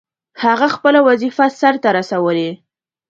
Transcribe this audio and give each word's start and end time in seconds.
هغه 0.43 0.67
خپله 0.75 0.99
وظیفه 1.07 1.45
سرته 1.59 1.89
رسولې. 1.97 2.49